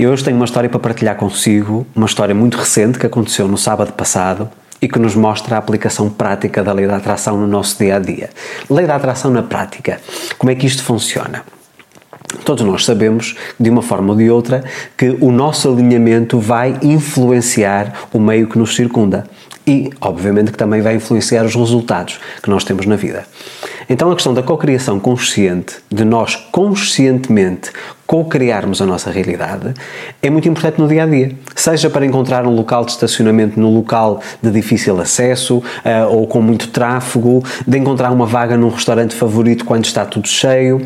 E 0.00 0.06
hoje 0.06 0.24
tenho 0.24 0.38
uma 0.38 0.46
história 0.46 0.66
para 0.66 0.80
partilhar 0.80 1.14
consigo, 1.14 1.86
uma 1.94 2.06
história 2.06 2.34
muito 2.34 2.56
recente 2.56 2.98
que 2.98 3.04
aconteceu 3.04 3.46
no 3.46 3.58
sábado 3.58 3.92
passado 3.92 4.48
e 4.80 4.88
que 4.88 4.98
nos 4.98 5.14
mostra 5.14 5.56
a 5.56 5.58
aplicação 5.58 6.08
prática 6.08 6.64
da 6.64 6.72
lei 6.72 6.86
da 6.86 6.96
atração 6.96 7.36
no 7.36 7.46
nosso 7.46 7.76
dia 7.76 7.96
a 7.96 7.98
dia. 7.98 8.30
Lei 8.70 8.86
da 8.86 8.96
atração 8.96 9.30
na 9.30 9.42
prática. 9.42 10.00
Como 10.38 10.50
é 10.50 10.54
que 10.54 10.66
isto 10.66 10.82
funciona? 10.82 11.44
Todos 12.46 12.64
nós 12.64 12.86
sabemos, 12.86 13.36
de 13.60 13.68
uma 13.68 13.82
forma 13.82 14.12
ou 14.12 14.16
de 14.16 14.30
outra, 14.30 14.64
que 14.96 15.18
o 15.20 15.30
nosso 15.30 15.70
alinhamento 15.70 16.38
vai 16.38 16.78
influenciar 16.80 18.08
o 18.10 18.18
meio 18.18 18.48
que 18.48 18.58
nos 18.58 18.74
circunda 18.74 19.26
e, 19.66 19.90
obviamente, 20.00 20.50
que 20.50 20.56
também 20.56 20.80
vai 20.80 20.94
influenciar 20.94 21.44
os 21.44 21.54
resultados 21.54 22.18
que 22.42 22.48
nós 22.48 22.64
temos 22.64 22.86
na 22.86 22.96
vida. 22.96 23.26
Então, 23.92 24.08
a 24.12 24.14
questão 24.14 24.32
da 24.32 24.40
cocriação 24.40 25.00
consciente, 25.00 25.78
de 25.90 26.04
nós 26.04 26.36
conscientemente 26.36 27.72
co-criarmos 28.06 28.80
a 28.80 28.86
nossa 28.86 29.10
realidade, 29.10 29.74
é 30.22 30.30
muito 30.30 30.48
importante 30.48 30.80
no 30.80 30.86
dia 30.86 31.02
a 31.02 31.06
dia. 31.06 31.32
Seja 31.56 31.90
para 31.90 32.06
encontrar 32.06 32.46
um 32.46 32.54
local 32.54 32.84
de 32.84 32.92
estacionamento 32.92 33.58
no 33.58 33.68
local 33.68 34.20
de 34.40 34.50
difícil 34.52 35.00
acesso 35.00 35.58
uh, 35.58 35.62
ou 36.08 36.24
com 36.28 36.40
muito 36.40 36.68
tráfego, 36.68 37.42
de 37.66 37.78
encontrar 37.78 38.12
uma 38.12 38.26
vaga 38.26 38.56
num 38.56 38.68
restaurante 38.68 39.12
favorito 39.12 39.64
quando 39.64 39.84
está 39.84 40.04
tudo 40.04 40.28
cheio. 40.28 40.80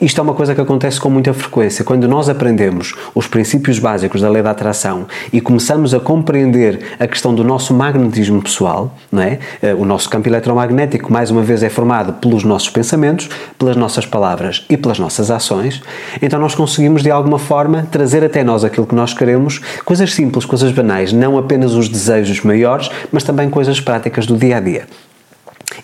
Isto 0.00 0.20
é 0.20 0.22
uma 0.22 0.34
coisa 0.34 0.54
que 0.54 0.60
acontece 0.60 1.00
com 1.00 1.08
muita 1.08 1.32
frequência. 1.32 1.84
Quando 1.84 2.08
nós 2.08 2.28
aprendemos 2.28 2.94
os 3.14 3.26
princípios 3.26 3.78
básicos 3.78 4.20
da 4.20 4.28
lei 4.28 4.42
da 4.42 4.50
atração 4.50 5.06
e 5.32 5.40
começamos 5.40 5.94
a 5.94 6.00
compreender 6.00 6.96
a 6.98 7.06
questão 7.06 7.34
do 7.34 7.44
nosso 7.44 7.72
magnetismo 7.72 8.42
pessoal, 8.42 8.94
não 9.10 9.22
é? 9.22 9.38
Eh, 9.62 9.72
o 9.72 9.84
nosso 9.84 10.10
campo 10.10 10.28
eletromagnético, 10.28 11.12
mais 11.12 11.30
uma 11.30 11.42
vez, 11.42 11.62
é 11.62 11.70
formado 11.70 12.12
pelos 12.34 12.42
nossos 12.42 12.68
pensamentos, 12.68 13.28
pelas 13.56 13.76
nossas 13.76 14.04
palavras 14.04 14.64
e 14.68 14.76
pelas 14.76 14.98
nossas 14.98 15.30
ações, 15.30 15.80
então 16.20 16.40
nós 16.40 16.54
conseguimos, 16.54 17.02
de 17.02 17.10
alguma 17.10 17.38
forma, 17.38 17.86
trazer 17.90 18.24
até 18.24 18.42
nós 18.42 18.64
aquilo 18.64 18.86
que 18.86 18.94
nós 18.94 19.14
queremos, 19.14 19.60
coisas 19.84 20.12
simples, 20.12 20.44
coisas 20.44 20.72
banais, 20.72 21.12
não 21.12 21.38
apenas 21.38 21.74
os 21.74 21.88
desejos 21.88 22.40
maiores, 22.40 22.90
mas 23.12 23.22
também 23.22 23.48
coisas 23.48 23.80
práticas 23.80 24.26
do 24.26 24.36
dia 24.36 24.56
a 24.56 24.60
dia. 24.60 24.86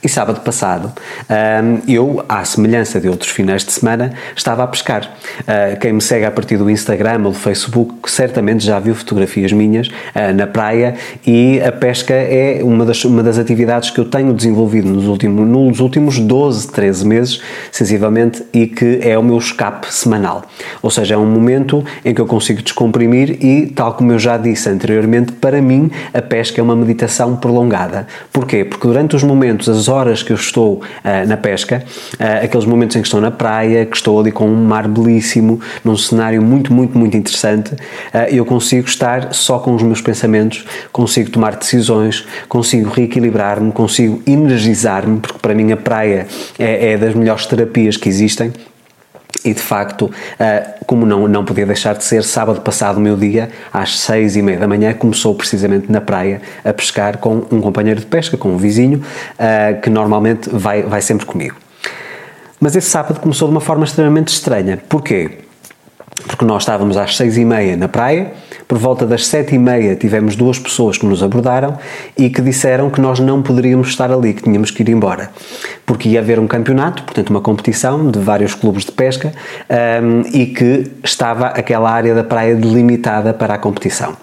E 0.02 0.08
sábado 0.08 0.40
passado, 0.40 0.90
eu, 1.86 2.24
à 2.26 2.42
semelhança 2.44 2.98
de 2.98 3.08
outros 3.08 3.30
finais 3.30 3.62
de 3.64 3.72
semana, 3.72 4.14
estava 4.34 4.62
a 4.62 4.66
pescar. 4.66 5.10
Ah, 5.46 5.76
quem 5.76 5.92
me 5.92 6.00
segue 6.00 6.24
a 6.24 6.30
partir 6.30 6.56
do 6.56 6.70
Instagram 6.70 7.20
ou 7.24 7.32
do 7.32 7.38
Facebook 7.38 8.10
certamente 8.10 8.64
já 8.64 8.78
viu 8.78 8.94
fotografias 8.94 9.52
minhas 9.52 9.88
ah, 10.14 10.32
na 10.32 10.46
praia 10.46 10.94
e 11.26 11.60
a 11.60 11.70
pesca 11.70 12.14
é 12.14 12.60
uma 12.62 12.84
das, 12.86 13.04
uma 13.04 13.22
das 13.22 13.38
atividades 13.38 13.90
que 13.90 14.00
eu 14.00 14.06
tenho 14.06 14.32
desenvolvido 14.32 14.88
nos 14.88 15.06
últimos, 15.06 15.46
nos 15.46 15.80
últimos 15.80 16.18
12, 16.18 16.68
13 16.68 17.06
meses, 17.06 17.42
sensivelmente, 17.70 18.42
e 18.54 18.66
que 18.66 19.00
é 19.02 19.18
o 19.18 19.22
meu 19.22 19.36
escape 19.36 19.92
semanal. 19.92 20.44
Ou 20.82 20.90
seja, 20.90 21.14
é 21.14 21.18
um 21.18 21.26
momento 21.26 21.84
em 22.04 22.14
que 22.14 22.20
eu 22.20 22.26
consigo 22.26 22.62
descomprimir 22.62 23.44
e, 23.44 23.66
tal 23.66 23.92
como 23.92 24.12
eu 24.12 24.18
já 24.18 24.38
disse 24.38 24.68
anteriormente, 24.68 25.32
para 25.32 25.60
mim 25.60 25.90
a 26.14 26.22
pesca 26.22 26.58
é 26.58 26.64
uma 26.64 26.74
meditação 26.76 27.36
prolongada. 27.36 28.06
Porquê? 28.32 28.64
Porque 28.64 28.86
durante 28.86 29.14
os 29.14 29.22
momentos, 29.22 29.68
as 29.68 29.89
horas 29.91 30.22
que 30.22 30.33
eu 30.33 30.36
estou 30.36 30.74
uh, 30.74 31.28
na 31.28 31.36
pesca, 31.36 31.84
uh, 32.14 32.44
aqueles 32.44 32.66
momentos 32.66 32.96
em 32.96 33.00
que 33.00 33.08
estou 33.08 33.20
na 33.20 33.30
praia, 33.30 33.84
que 33.84 33.96
estou 33.96 34.19
ali 34.20 34.33
com 34.33 34.48
um 34.48 34.64
mar 34.64 34.88
belíssimo, 34.88 35.60
num 35.84 35.96
cenário 35.96 36.41
muito, 36.41 36.72
muito, 36.72 36.96
muito 36.96 37.16
interessante, 37.16 37.74
uh, 37.74 37.78
eu 38.30 38.44
consigo 38.44 38.86
estar 38.86 39.34
só 39.34 39.58
com 39.58 39.74
os 39.74 39.83
meus 39.83 40.00
pensamentos, 40.00 40.64
consigo 40.92 41.30
tomar 41.30 41.56
decisões, 41.56 42.27
consigo 42.48 42.91
reequilibrar-me, 42.91 43.72
consigo 43.72 44.22
energizar-me, 44.27 45.20
porque 45.20 45.38
para 45.38 45.55
mim 45.55 45.72
a 45.72 45.77
praia 45.77 46.27
é, 46.58 46.92
é 46.92 46.98
das 46.98 47.14
melhores 47.14 47.46
terapias 47.46 47.96
que 47.96 48.08
existem. 48.08 48.52
E 49.44 49.55
de 49.55 49.60
facto, 49.60 50.10
ah, 50.38 50.74
como 50.86 51.06
não, 51.06 51.27
não 51.27 51.44
podia 51.44 51.64
deixar 51.64 51.94
de 51.94 52.05
ser, 52.05 52.22
sábado 52.22 52.60
passado 52.60 52.98
o 52.98 53.00
meu 53.00 53.16
dia, 53.16 53.50
às 53.72 53.98
seis 53.98 54.36
e 54.36 54.42
meia 54.42 54.58
da 54.58 54.69
manhã, 54.69 54.92
começou 54.92 55.34
precisamente 55.34 55.91
na 55.91 56.00
praia 56.00 56.42
a 56.64 56.72
pescar 56.72 57.19
com 57.19 57.46
um 57.50 57.61
companheiro 57.61 58.00
de 58.00 58.06
pesca, 58.06 58.36
com 58.36 58.50
um 58.50 58.56
vizinho, 58.56 59.02
ah, 59.38 59.74
que 59.74 59.88
normalmente 59.88 60.51
vai, 60.52 60.83
vai 60.83 61.01
sempre 61.01 61.24
comigo. 61.27 61.56
Mas 62.61 62.77
esse 62.77 62.90
sábado 62.90 63.18
começou 63.20 63.48
de 63.48 63.55
uma 63.55 63.61
forma 63.61 63.84
extremamente 63.84 64.28
estranha. 64.28 64.78
Porquê? 64.89 65.39
Porque 66.27 66.45
nós 66.45 66.62
estávamos 66.62 66.98
às 66.98 67.17
seis 67.17 67.39
e 67.39 67.45
meia 67.45 67.77
na 67.77 67.89
praia, 67.89 68.33
por 68.70 68.79
volta 68.79 69.05
das 69.05 69.27
sete 69.27 69.57
e 69.57 69.58
meia 69.58 69.97
tivemos 69.97 70.36
duas 70.36 70.57
pessoas 70.57 70.97
que 70.97 71.05
nos 71.05 71.25
abordaram 71.25 71.77
e 72.17 72.31
que 72.31 72.41
disseram 72.41 72.89
que 72.89 73.01
nós 73.01 73.19
não 73.19 73.42
poderíamos 73.42 73.89
estar 73.89 74.13
ali, 74.13 74.33
que 74.33 74.45
tínhamos 74.45 74.70
que 74.70 74.85
ir 74.85 74.91
embora, 74.91 75.29
porque 75.85 76.08
ia 76.08 76.20
haver 76.20 76.39
um 76.39 76.47
campeonato, 76.47 77.03
portanto 77.03 77.31
uma 77.31 77.41
competição 77.41 78.08
de 78.08 78.20
vários 78.20 78.55
clubes 78.55 78.85
de 78.85 78.92
pesca 78.92 79.33
um, 79.69 80.20
e 80.33 80.47
que 80.47 80.89
estava 81.03 81.47
aquela 81.47 81.91
área 81.91 82.14
da 82.14 82.23
praia 82.23 82.55
delimitada 82.55 83.35
para 83.35 83.55
a 83.55 83.58
competição. 83.58 84.17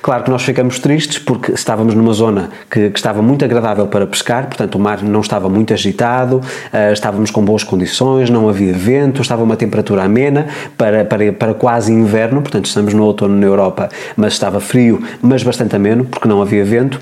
Claro 0.00 0.22
que 0.22 0.30
nós 0.30 0.44
ficamos 0.44 0.78
tristes 0.78 1.18
porque 1.18 1.50
estávamos 1.50 1.92
numa 1.92 2.12
zona 2.12 2.50
que, 2.70 2.90
que 2.90 2.98
estava 2.98 3.20
muito 3.20 3.44
agradável 3.44 3.88
para 3.88 4.06
pescar, 4.06 4.46
portanto 4.46 4.76
o 4.76 4.78
mar 4.78 5.02
não 5.02 5.20
estava 5.20 5.48
muito 5.48 5.74
agitado, 5.74 6.36
uh, 6.36 6.92
estávamos 6.92 7.32
com 7.32 7.44
boas 7.44 7.64
condições, 7.64 8.30
não 8.30 8.48
havia 8.48 8.72
vento, 8.72 9.20
estava 9.20 9.42
uma 9.42 9.56
temperatura 9.56 10.04
amena 10.04 10.46
para, 10.76 11.04
para, 11.04 11.32
para 11.32 11.52
quase 11.52 11.92
inverno, 11.92 12.40
portanto 12.42 12.66
estamos 12.66 12.94
no 12.94 13.02
outono 13.02 13.34
na 13.34 13.46
Europa 13.46 13.87
mas 14.16 14.34
estava 14.34 14.60
frio, 14.60 15.02
mas 15.20 15.42
bastante 15.42 15.76
ameno, 15.76 16.04
porque 16.04 16.28
não 16.28 16.40
havia 16.42 16.64
vento, 16.64 17.00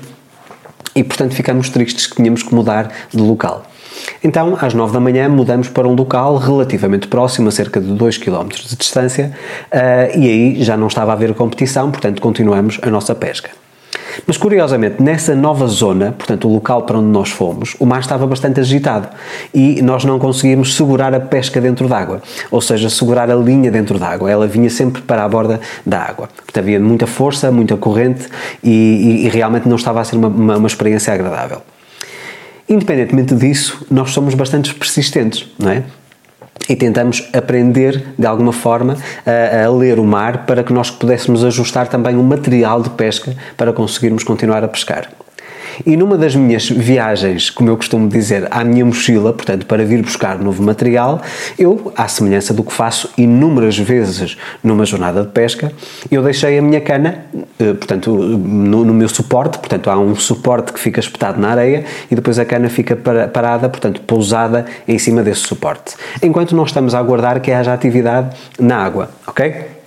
e 0.95 1.03
portanto 1.03 1.33
ficamos 1.33 1.69
tristes 1.69 2.07
que 2.07 2.15
tínhamos 2.15 2.43
que 2.43 2.53
mudar 2.53 2.91
de 3.11 3.21
local. 3.21 3.65
Então, 4.23 4.57
às 4.59 4.73
9 4.73 4.93
da 4.93 4.99
manhã, 4.99 5.27
mudamos 5.27 5.69
para 5.69 5.87
um 5.87 5.93
local 5.93 6.37
relativamente 6.37 7.07
próximo, 7.07 7.49
a 7.49 7.51
cerca 7.51 7.79
de 7.79 7.87
2 7.87 8.17
km 8.17 8.47
de 8.47 8.75
distância, 8.75 9.33
uh, 9.71 10.17
e 10.17 10.27
aí 10.27 10.63
já 10.63 10.77
não 10.77 10.87
estava 10.87 11.11
a 11.11 11.13
haver 11.13 11.33
competição, 11.33 11.91
portanto, 11.91 12.21
continuamos 12.21 12.79
a 12.81 12.89
nossa 12.89 13.13
pesca. 13.13 13.49
Mas 14.25 14.37
curiosamente, 14.37 15.01
nessa 15.01 15.35
nova 15.35 15.67
zona, 15.67 16.13
portanto, 16.17 16.47
o 16.47 16.53
local 16.53 16.83
para 16.83 16.97
onde 16.97 17.09
nós 17.09 17.29
fomos, 17.29 17.75
o 17.79 17.85
mar 17.85 17.99
estava 17.99 18.25
bastante 18.25 18.59
agitado 18.59 19.09
e 19.53 19.81
nós 19.81 20.03
não 20.05 20.17
conseguíamos 20.17 20.75
segurar 20.75 21.13
a 21.13 21.19
pesca 21.19 21.61
dentro 21.61 21.87
d'água, 21.87 22.21
ou 22.49 22.61
seja, 22.61 22.89
segurar 22.89 23.29
a 23.29 23.35
linha 23.35 23.69
dentro 23.69 23.99
d'água. 23.99 24.31
Ela 24.31 24.47
vinha 24.47 24.69
sempre 24.69 25.01
para 25.01 25.23
a 25.23 25.29
borda 25.29 25.59
da 25.85 25.99
água. 25.99 26.27
Portanto, 26.27 26.57
havia 26.57 26.79
muita 26.79 27.05
força, 27.05 27.51
muita 27.51 27.77
corrente 27.77 28.27
e, 28.63 28.69
e, 28.69 29.25
e 29.25 29.29
realmente 29.29 29.67
não 29.67 29.75
estava 29.75 30.01
a 30.01 30.03
ser 30.03 30.15
uma, 30.15 30.27
uma, 30.27 30.57
uma 30.57 30.67
experiência 30.67 31.13
agradável. 31.13 31.61
Independentemente 32.69 33.33
disso, 33.33 33.85
nós 33.89 34.11
somos 34.11 34.33
bastante 34.33 34.73
persistentes, 34.73 35.47
não 35.57 35.71
é? 35.71 35.83
E 36.69 36.75
tentamos 36.75 37.29
aprender 37.33 38.13
de 38.17 38.25
alguma 38.25 38.53
forma 38.53 38.97
a, 39.25 39.65
a, 39.65 39.71
ler 39.71 39.99
o 39.99 40.03
mar 40.03 40.45
para 40.45 40.63
que 40.63 40.73
nós 40.73 40.89
pudéssemos 40.89 41.43
ajustar 41.43 41.87
também 41.87 42.15
o 42.15 42.23
material 42.23 42.81
de 42.81 42.89
pesca 42.91 43.35
para 43.55 43.73
conseguirmos 43.73 44.23
continuar 44.23 44.63
a 44.63 44.67
pescar. 44.67 45.09
E 45.85 45.95
numa 45.95 46.17
das 46.17 46.35
minhas 46.35 46.69
viagens, 46.69 47.49
como 47.49 47.69
eu 47.69 47.77
costumo 47.77 48.07
dizer, 48.07 48.47
à 48.51 48.63
minha 48.63 48.85
mochila, 48.85 49.33
portanto, 49.33 49.65
para 49.65 49.85
vir 49.85 50.01
buscar 50.01 50.39
novo 50.39 50.63
material, 50.63 51.21
eu, 51.57 51.91
à 51.95 52.07
semelhança 52.07 52.53
do 52.53 52.63
que 52.63 52.73
faço 52.73 53.09
inúmeras 53.17 53.77
vezes 53.77 54.37
numa 54.63 54.85
jornada 54.85 55.23
de 55.23 55.29
pesca, 55.29 55.71
eu 56.09 56.23
deixei 56.23 56.57
a 56.57 56.61
minha 56.61 56.81
cana, 56.81 57.25
eh, 57.59 57.73
portanto, 57.73 58.11
no, 58.11 58.85
no 58.85 58.93
meu 58.93 59.09
suporte, 59.09 59.57
portanto, 59.59 59.89
há 59.89 59.97
um 59.97 60.15
suporte 60.15 60.73
que 60.73 60.79
fica 60.79 60.99
espetado 60.99 61.39
na 61.39 61.49
areia 61.49 61.85
e 62.09 62.15
depois 62.15 62.39
a 62.39 62.45
cana 62.45 62.69
fica 62.69 62.95
parada, 62.95 63.69
portanto, 63.69 64.01
pousada 64.01 64.65
em 64.87 64.97
cima 64.97 65.21
desse 65.21 65.41
suporte. 65.41 65.95
Enquanto 66.21 66.55
nós 66.55 66.69
estamos 66.69 66.95
a 66.95 66.99
aguardar 66.99 67.41
que 67.41 67.51
haja 67.51 67.73
atividade 67.73 68.35
na 68.59 68.77
água, 68.77 69.09
ok? 69.25 69.77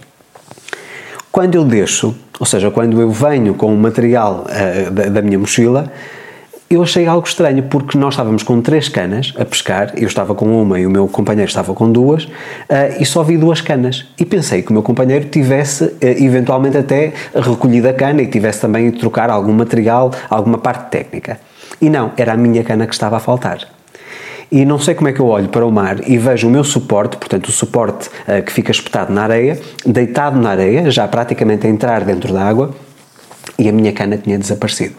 Quando 1.32 1.54
eu 1.54 1.64
deixo, 1.64 2.14
ou 2.40 2.46
seja, 2.46 2.70
quando 2.70 2.98
eu 3.00 3.10
venho 3.10 3.54
com 3.54 3.72
o 3.72 3.76
material 3.76 4.46
uh, 4.46 4.90
da, 4.90 5.04
da 5.04 5.22
minha 5.22 5.38
mochila, 5.38 5.92
eu 6.70 6.82
achei 6.82 7.06
algo 7.06 7.26
estranho, 7.26 7.64
porque 7.64 7.98
nós 7.98 8.14
estávamos 8.14 8.42
com 8.42 8.62
três 8.62 8.88
canas 8.88 9.34
a 9.36 9.44
pescar, 9.44 9.92
eu 9.96 10.06
estava 10.06 10.34
com 10.34 10.46
uma 10.62 10.80
e 10.80 10.86
o 10.86 10.90
meu 10.90 11.06
companheiro 11.06 11.48
estava 11.48 11.74
com 11.74 11.92
duas, 11.92 12.24
uh, 12.24 12.30
e 12.98 13.04
só 13.04 13.22
vi 13.22 13.36
duas 13.36 13.60
canas. 13.60 14.06
E 14.18 14.24
pensei 14.24 14.62
que 14.62 14.70
o 14.70 14.72
meu 14.72 14.82
companheiro 14.82 15.26
tivesse, 15.26 15.84
uh, 15.84 15.98
eventualmente, 16.00 16.78
até 16.78 17.12
recolhido 17.34 17.88
a 17.88 17.92
cana 17.92 18.22
e 18.22 18.26
tivesse 18.26 18.62
também 18.62 18.86
ido 18.86 18.98
trocar 18.98 19.28
algum 19.28 19.52
material, 19.52 20.10
alguma 20.30 20.56
parte 20.56 20.90
técnica. 20.90 21.38
E 21.78 21.90
não, 21.90 22.12
era 22.16 22.32
a 22.32 22.36
minha 22.38 22.64
cana 22.64 22.86
que 22.86 22.94
estava 22.94 23.18
a 23.18 23.20
faltar 23.20 23.79
e 24.50 24.64
não 24.64 24.78
sei 24.78 24.94
como 24.94 25.08
é 25.08 25.12
que 25.12 25.20
eu 25.20 25.26
olho 25.26 25.48
para 25.48 25.64
o 25.64 25.70
mar 25.70 26.08
e 26.08 26.18
vejo 26.18 26.48
o 26.48 26.50
meu 26.50 26.64
suporte, 26.64 27.16
portanto 27.16 27.46
o 27.46 27.52
suporte 27.52 28.08
uh, 28.08 28.42
que 28.42 28.52
fica 28.52 28.70
espetado 28.70 29.12
na 29.12 29.22
areia, 29.22 29.60
deitado 29.86 30.40
na 30.40 30.50
areia, 30.50 30.90
já 30.90 31.06
praticamente 31.06 31.66
a 31.66 31.70
entrar 31.70 32.04
dentro 32.04 32.32
da 32.32 32.42
água 32.42 32.74
e 33.58 33.68
a 33.68 33.72
minha 33.72 33.92
cana 33.92 34.16
tinha 34.16 34.38
desaparecido. 34.38 34.94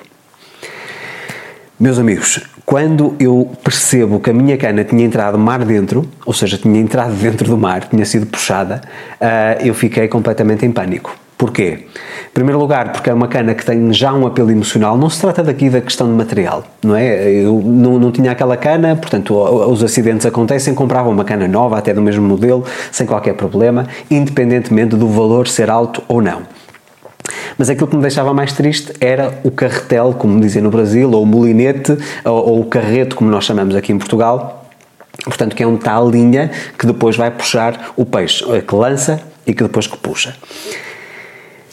Meus 1.80 1.98
amigos, 1.98 2.40
quando 2.66 3.16
eu 3.20 3.52
percebo 3.64 4.20
que 4.20 4.30
a 4.30 4.34
minha 4.34 4.56
cana 4.56 4.84
tinha 4.84 5.04
entrado 5.04 5.38
mar 5.38 5.66
dentro, 5.66 6.08
ou 6.26 6.34
seja, 6.34 6.58
tinha 6.58 6.80
entrado 6.80 7.14
dentro 7.20 7.50
do 7.50 7.58
mar, 7.58 7.88
tinha 7.90 8.06
sido 8.06 8.26
puxada, 8.28 8.82
uh, 9.20 9.66
eu 9.66 9.74
fiquei 9.74 10.08
completamente 10.08 10.66
em 10.66 10.72
pânico 10.72 11.21
Porquê? 11.42 11.80
Em 12.30 12.34
primeiro 12.36 12.60
lugar, 12.60 12.92
porque 12.92 13.10
é 13.10 13.14
uma 13.16 13.28
cana 13.28 13.56
que 13.56 13.66
tem 13.66 13.92
já 13.92 14.14
um 14.14 14.28
apelo 14.28 14.52
emocional, 14.52 14.96
não 14.96 15.10
se 15.10 15.20
trata 15.20 15.42
daqui 15.42 15.72
da 15.72 15.82
questão 15.82 16.06
de 16.06 16.14
material, 16.14 16.64
não 16.84 16.96
é? 16.96 17.32
Eu 17.32 17.60
não, 17.66 17.98
não 17.98 18.12
tinha 18.12 18.32
aquela 18.32 18.56
cana, 18.56 18.96
portanto, 18.96 19.34
os 19.34 19.84
acidentes 19.84 20.24
acontecem, 20.24 20.76
comprava 20.76 21.10
uma 21.10 21.26
cana 21.26 21.48
nova, 21.48 21.80
até 21.80 21.96
do 21.96 22.02
mesmo 22.02 22.24
modelo, 22.24 22.64
sem 22.92 23.08
qualquer 23.08 23.34
problema, 23.34 23.88
independentemente 24.12 24.96
do 24.96 25.08
valor 25.08 25.48
ser 25.48 25.72
alto 25.72 26.04
ou 26.08 26.22
não. 26.22 26.44
Mas 27.58 27.72
aquilo 27.72 27.88
que 27.88 27.96
me 27.96 28.04
deixava 28.04 28.32
mais 28.36 28.54
triste 28.54 28.94
era 29.02 29.40
o 29.44 29.50
carretel, 29.50 30.14
como 30.16 30.40
dizem 30.40 30.62
no 30.62 30.70
Brasil, 30.70 31.10
ou 31.10 31.24
o 31.24 31.26
molinete, 31.26 31.98
ou, 32.24 32.50
ou 32.50 32.60
o 32.62 32.66
carreto, 32.66 33.16
como 33.16 33.32
nós 33.32 33.46
chamamos 33.46 33.76
aqui 33.76 33.92
em 33.92 33.98
Portugal, 33.98 34.68
portanto, 35.26 35.56
que 35.56 35.64
é 35.64 35.68
um 35.68 35.76
tal 35.76 36.08
linha 36.08 36.52
que 36.78 36.86
depois 36.86 37.18
vai 37.18 37.32
puxar 37.32 37.94
o 37.98 38.06
peixe, 38.06 38.46
que 38.62 38.76
lança 38.76 39.20
e 39.48 39.56
que 39.56 39.64
depois 39.64 39.88
que 39.88 39.98
puxa 39.98 40.36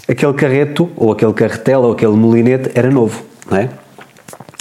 aquele 0.08 0.32
carreto, 0.32 0.88
ou 0.96 1.12
aquele 1.12 1.32
carretel, 1.32 1.82
ou 1.82 1.92
aquele 1.92 2.12
molinete 2.12 2.70
era 2.74 2.90
novo, 2.90 3.22
não 3.50 3.58
é? 3.58 3.68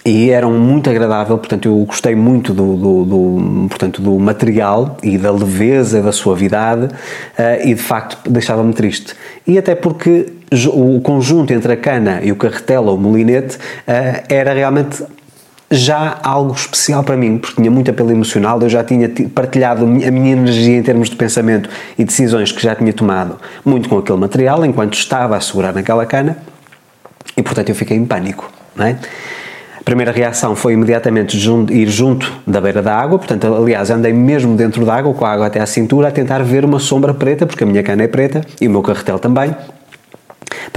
E 0.05 0.29
era 0.29 0.47
muito 0.47 0.89
agradável, 0.89 1.37
portanto, 1.37 1.67
eu 1.67 1.75
gostei 1.79 2.15
muito 2.15 2.53
do, 2.53 2.77
do, 2.77 3.03
do 3.03 3.67
portanto, 3.67 4.01
do 4.01 4.17
material 4.17 4.95
e 5.03 5.17
da 5.17 5.31
leveza, 5.31 6.01
da 6.01 6.13
suavidade, 6.13 6.85
uh, 6.85 7.67
e 7.67 7.73
de 7.73 7.81
facto 7.81 8.29
deixava-me 8.29 8.73
triste. 8.73 9.13
E 9.45 9.57
até 9.57 9.75
porque 9.75 10.27
o 10.71 11.01
conjunto 11.01 11.51
entre 11.51 11.73
a 11.73 11.75
cana 11.75 12.21
e 12.23 12.31
o 12.31 12.37
carretel 12.37 12.85
ou 12.85 12.97
molinete 12.97 13.57
uh, 13.57 14.23
era 14.29 14.53
realmente 14.53 15.03
já 15.69 16.17
algo 16.23 16.53
especial 16.53 17.03
para 17.03 17.17
mim, 17.17 17.37
porque 17.37 17.57
tinha 17.57 17.69
muito 17.69 17.91
apelo 17.91 18.11
emocional, 18.11 18.61
eu 18.61 18.69
já 18.69 18.83
tinha 18.83 19.11
partilhado 19.33 19.83
a 19.83 19.87
minha 19.87 20.31
energia 20.31 20.77
em 20.77 20.83
termos 20.83 21.09
de 21.09 21.15
pensamento 21.15 21.69
e 21.97 22.05
decisões 22.05 22.51
que 22.51 22.61
já 22.61 22.73
tinha 22.73 22.93
tomado 22.93 23.37
muito 23.65 23.89
com 23.89 23.97
aquele 23.97 24.17
material 24.17 24.65
enquanto 24.65 24.93
estava 24.93 25.35
a 25.35 25.41
segurar 25.41 25.73
naquela 25.73 26.05
cana 26.05 26.37
e 27.35 27.43
portanto 27.43 27.69
eu 27.69 27.75
fiquei 27.75 27.97
em 27.97 28.05
pânico, 28.05 28.49
não 28.75 28.85
é? 28.85 28.97
A 29.79 29.83
primeira 29.83 30.11
reação 30.11 30.55
foi 30.55 30.73
imediatamente 30.73 31.37
ir 31.71 31.87
junto 31.87 32.31
da 32.45 32.59
beira 32.59 32.81
da 32.81 32.93
água, 32.93 33.17
portanto, 33.17 33.53
aliás, 33.53 33.89
andei 33.89 34.11
mesmo 34.11 34.55
dentro 34.55 34.85
da 34.85 34.95
água, 34.95 35.13
com 35.13 35.23
a 35.23 35.31
água 35.31 35.47
até 35.47 35.61
à 35.61 35.65
cintura, 35.65 36.09
a 36.09 36.11
tentar 36.11 36.43
ver 36.43 36.65
uma 36.65 36.77
sombra 36.77 37.13
preta, 37.13 37.45
porque 37.45 37.63
a 37.63 37.67
minha 37.67 37.81
cana 37.81 38.03
é 38.03 38.07
preta 38.07 38.41
e 38.59 38.67
o 38.67 38.71
meu 38.71 38.81
carretel 38.81 39.17
também, 39.17 39.55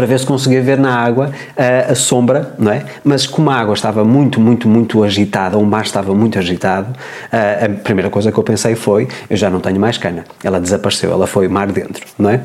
para 0.00 0.06
ver 0.06 0.18
se 0.18 0.24
conseguia 0.24 0.62
ver 0.62 0.78
na 0.78 0.96
água 0.96 1.30
a, 1.54 1.92
a 1.92 1.94
sombra, 1.94 2.54
não 2.58 2.72
é? 2.72 2.86
Mas 3.04 3.26
como 3.26 3.50
a 3.50 3.54
água 3.54 3.74
estava 3.74 4.02
muito, 4.02 4.40
muito, 4.40 4.66
muito 4.66 5.04
agitada, 5.04 5.58
o 5.58 5.66
mar 5.66 5.82
estava 5.82 6.14
muito 6.14 6.38
agitado, 6.38 6.96
a, 7.30 7.66
a 7.66 7.68
primeira 7.68 8.08
coisa 8.08 8.32
que 8.32 8.38
eu 8.38 8.42
pensei 8.42 8.74
foi: 8.74 9.06
eu 9.28 9.36
já 9.36 9.50
não 9.50 9.60
tenho 9.60 9.78
mais 9.78 9.98
cana. 9.98 10.24
Ela 10.42 10.58
desapareceu, 10.58 11.12
ela 11.12 11.26
foi 11.26 11.48
mar 11.48 11.66
dentro, 11.70 12.06
não 12.18 12.30
é? 12.30 12.40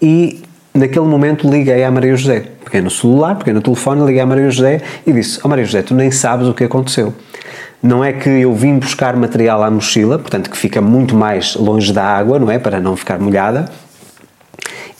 E 0.00 0.44
naquele 0.72 1.06
momento 1.06 1.50
liguei 1.50 1.82
à 1.82 1.90
Maria 1.90 2.14
José. 2.14 2.44
Peguei 2.64 2.82
no 2.82 2.90
celular, 2.90 3.34
peguei 3.34 3.52
no 3.52 3.60
telefone, 3.60 4.06
liguei 4.06 4.20
à 4.20 4.26
Maria 4.26 4.48
José 4.48 4.80
e 5.04 5.12
disse: 5.12 5.40
Ó 5.40 5.46
oh, 5.46 5.48
Maria 5.48 5.64
José, 5.64 5.82
tu 5.82 5.92
nem 5.92 6.12
sabes 6.12 6.46
o 6.46 6.54
que 6.54 6.62
aconteceu. 6.62 7.12
Não 7.82 8.04
é 8.04 8.12
que 8.12 8.28
eu 8.28 8.54
vim 8.54 8.78
buscar 8.78 9.16
material 9.16 9.60
à 9.60 9.68
mochila, 9.68 10.20
portanto 10.20 10.48
que 10.48 10.56
fica 10.56 10.80
muito 10.80 11.16
mais 11.16 11.56
longe 11.56 11.92
da 11.92 12.04
água, 12.04 12.38
não 12.38 12.48
é? 12.48 12.60
Para 12.60 12.78
não 12.78 12.96
ficar 12.96 13.18
molhada. 13.18 13.64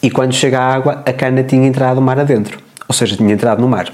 E 0.03 0.11
quando 0.11 0.35
chega 0.35 0.59
a 0.59 0.75
água, 0.75 1.03
a 1.07 1.13
cana 1.13 1.43
tinha 1.45 1.67
entrado 1.67 2.01
mar 2.01 2.19
adentro, 2.19 2.59
ou 2.89 2.95
seja, 2.95 3.17
tinha 3.17 3.33
entrado 3.33 3.61
no 3.61 3.69
mar. 3.69 3.93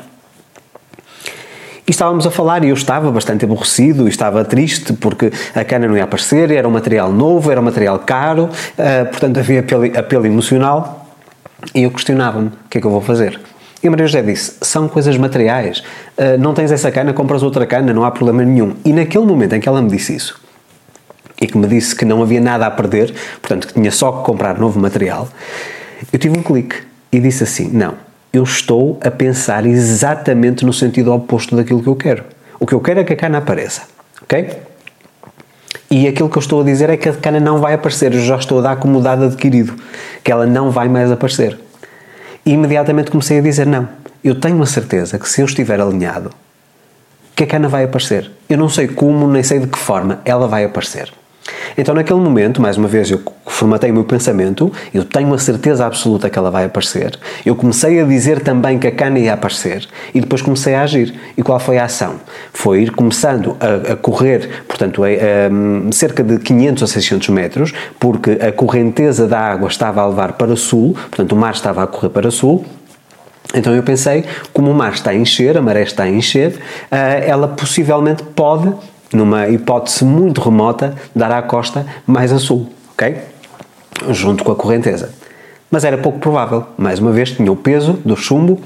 E 1.87 1.91
estávamos 1.91 2.27
a 2.27 2.31
falar 2.31 2.65
e 2.65 2.69
eu 2.69 2.75
estava 2.75 3.11
bastante 3.11 3.47
aborrecido 3.47 4.07
e 4.07 4.11
estava 4.11 4.45
triste 4.45 4.93
porque 4.93 5.33
a 5.55 5.65
cana 5.65 5.89
não 5.89 5.97
ia 5.97 6.05
aparecer, 6.05 6.51
era 6.51 6.69
um 6.69 6.71
material 6.71 7.11
novo, 7.11 7.51
era 7.51 7.59
um 7.59 7.65
material 7.65 7.99
caro, 8.01 8.45
uh, 8.45 9.07
portanto 9.07 9.39
havia 9.41 9.61
apelo, 9.61 9.99
apelo 9.99 10.27
emocional 10.27 11.07
e 11.75 11.85
eu 11.85 11.91
questionava-me: 11.91 12.49
o 12.49 12.69
que 12.69 12.77
é 12.77 12.81
que 12.81 12.87
eu 12.87 12.91
vou 12.91 13.01
fazer? 13.01 13.41
E 13.83 13.89
Maria 13.89 14.07
José 14.07 14.21
disse: 14.21 14.57
são 14.61 14.87
coisas 14.87 15.17
materiais, 15.17 15.79
uh, 16.19 16.39
não 16.39 16.53
tens 16.53 16.71
essa 16.71 16.91
cana, 16.91 17.15
compras 17.15 17.43
outra 17.43 17.67
cana, 17.67 17.93
não 17.95 18.05
há 18.05 18.11
problema 18.11 18.45
nenhum. 18.45 18.77
E 18.85 18.93
naquele 18.93 19.25
momento 19.25 19.55
em 19.55 19.61
que 19.61 19.69
ela 19.69 19.81
me 19.81 19.89
disse 19.89 20.15
isso, 20.15 20.39
e 21.41 21.47
que 21.47 21.57
me 21.57 21.67
disse 21.67 21.97
que 21.97 22.05
não 22.05 22.23
havia 22.23 22.41
nada 22.41 22.67
a 22.67 22.71
perder, 22.71 23.15
portanto 23.41 23.67
que 23.67 23.73
tinha 23.73 23.91
só 23.91 24.13
que 24.13 24.25
comprar 24.25 24.59
novo 24.59 24.79
material, 24.79 25.27
eu 26.13 26.19
tive 26.19 26.39
um 26.39 26.43
clique 26.43 26.77
e 27.11 27.21
disse 27.21 27.45
assim: 27.45 27.69
não, 27.73 27.95
eu 28.33 28.43
estou 28.43 28.99
a 29.03 29.11
pensar 29.11 29.67
exatamente 29.67 30.65
no 30.65 30.73
sentido 30.73 31.13
oposto 31.13 31.57
daquilo 31.57 31.83
que 31.83 31.89
eu 31.89 31.97
quero. 31.97 32.25
O 32.61 32.67
que 32.67 32.75
eu 32.75 32.81
quero 32.81 33.01
é 33.01 33.05
que 33.05 33.13
a 33.13 33.17
cana 33.17 33.39
apareça, 33.39 33.83
ok? 34.23 34.51
E 35.91 36.07
aquilo 36.07 36.29
que 36.29 36.37
eu 36.37 36.41
estou 36.41 36.61
a 36.61 36.65
dizer 36.65 36.91
é 36.91 36.97
que 36.97 37.09
a 37.09 37.15
cana 37.15 37.41
não 37.41 37.59
vai 37.59 37.75
aparecer, 37.75 38.13
eu 38.13 38.21
já 38.21 38.37
estou 38.37 38.59
a 38.59 38.63
dar 38.63 38.77
como 38.77 39.01
dado 39.01 39.25
adquirido, 39.25 39.75
que 40.23 40.31
ela 40.31 40.47
não 40.47 40.71
vai 40.71 40.89
mais 40.89 41.11
aparecer. 41.11 41.59
E 42.45 42.53
imediatamente 42.53 43.11
comecei 43.11 43.39
a 43.39 43.43
dizer: 43.43 43.67
não, 43.67 43.89
eu 44.23 44.39
tenho 44.39 44.61
a 44.63 44.67
certeza 44.67 45.19
que 45.19 45.29
se 45.29 45.41
eu 45.41 45.47
estiver 45.47 45.81
alinhado, 45.81 46.31
que 47.35 47.45
a 47.45 47.47
cana 47.47 47.69
vai 47.69 47.85
aparecer. 47.85 48.31
Eu 48.49 48.59
não 48.59 48.69
sei 48.69 48.89
como, 48.89 49.29
nem 49.29 49.43
sei 49.43 49.61
de 49.61 49.67
que 49.67 49.79
forma, 49.79 50.21
ela 50.25 50.49
vai 50.49 50.65
aparecer. 50.65 51.13
Então, 51.77 51.95
naquele 51.95 52.21
momento, 52.21 52.61
mais 52.61 52.77
uma 52.77 52.89
vez, 52.89 53.11
eu 53.11 53.21
formatei 53.47 53.91
o 53.91 53.95
meu 53.95 54.05
pensamento, 54.05 54.73
eu 54.93 55.05
tenho 55.05 55.33
a 55.33 55.39
certeza 55.39 55.87
absoluta 55.87 56.29
que 56.29 56.39
ela 56.39 56.51
vai 56.51 56.65
aparecer. 56.65 57.19
Eu 57.45 57.55
comecei 57.55 58.01
a 58.01 58.05
dizer 58.05 58.41
também 58.41 58.79
que 58.79 58.87
a 58.87 58.93
cana 58.93 59.19
ia 59.19 59.35
aparecer 59.35 59.87
e 60.15 60.21
depois 60.21 60.43
comecei 60.43 60.75
a 60.75 60.83
agir. 60.83 61.15
E 61.37 61.43
qual 61.43 61.59
foi 61.59 61.79
a 61.79 61.85
ação? 61.85 62.17
Foi 62.53 62.83
ir 62.83 62.91
começando 62.91 63.57
a, 63.61 63.93
a 63.93 63.97
correr, 63.97 64.65
portanto, 64.67 65.03
a, 65.05 65.09
a, 65.09 65.93
cerca 65.93 66.23
de 66.23 66.39
500 66.39 66.83
a 66.83 66.87
600 66.87 67.29
metros, 67.31 67.73
porque 67.99 68.33
a 68.33 68.53
correnteza 68.53 69.27
da 69.27 69.41
água 69.41 69.69
estava 69.69 70.01
a 70.01 70.07
levar 70.07 70.33
para 70.33 70.57
sul, 70.57 70.95
portanto, 70.95 71.33
o 71.33 71.37
mar 71.37 71.53
estava 71.53 71.83
a 71.83 71.87
correr 71.87 72.11
para 72.11 72.31
sul, 72.31 72.65
então 73.55 73.75
eu 73.75 73.83
pensei, 73.83 74.25
como 74.53 74.71
o 74.71 74.75
mar 74.75 74.93
está 74.93 75.11
a 75.11 75.15
encher, 75.15 75.57
a 75.57 75.63
maré 75.63 75.83
está 75.83 76.03
a 76.03 76.09
encher, 76.09 76.61
eh, 76.91 77.25
ela 77.27 77.49
possivelmente 77.49 78.23
pode 78.23 78.71
numa 79.13 79.49
hipótese 79.49 80.05
muito 80.05 80.41
remota, 80.41 80.95
dar 81.15 81.31
à 81.33 81.43
costa 81.43 81.87
mais 82.07 82.33
a 82.33 82.39
sul, 82.39 82.73
ok? 82.93 83.17
Junto 84.11 84.45
com 84.45 84.53
a 84.53 84.57
correnteza. 84.57 85.11
Mas 85.71 85.85
era 85.85 85.99
pouco 85.99 86.19
provável. 86.19 86.67
Mais 86.77 86.99
uma 86.99 87.13
vez, 87.13 87.33
tinha 87.33 87.51
o 87.51 87.57
peso 87.57 87.95
do 88.05 88.17
chumbo, 88.17 88.61